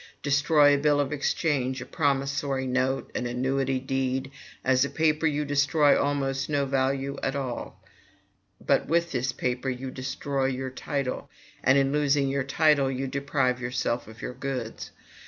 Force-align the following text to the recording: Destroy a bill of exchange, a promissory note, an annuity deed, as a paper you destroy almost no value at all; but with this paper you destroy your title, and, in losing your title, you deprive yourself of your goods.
Destroy 0.23 0.73
a 0.73 0.79
bill 0.79 0.99
of 0.99 1.13
exchange, 1.13 1.79
a 1.79 1.85
promissory 1.85 2.65
note, 2.65 3.11
an 3.13 3.27
annuity 3.27 3.79
deed, 3.79 4.31
as 4.65 4.83
a 4.83 4.89
paper 4.89 5.27
you 5.27 5.45
destroy 5.45 5.95
almost 5.95 6.49
no 6.49 6.65
value 6.65 7.19
at 7.21 7.35
all; 7.35 7.79
but 8.59 8.87
with 8.87 9.11
this 9.11 9.31
paper 9.31 9.69
you 9.69 9.91
destroy 9.91 10.45
your 10.45 10.71
title, 10.71 11.29
and, 11.63 11.77
in 11.77 11.91
losing 11.91 12.29
your 12.29 12.43
title, 12.43 12.89
you 12.89 13.05
deprive 13.05 13.61
yourself 13.61 14.07
of 14.07 14.23
your 14.23 14.33
goods. 14.33 14.89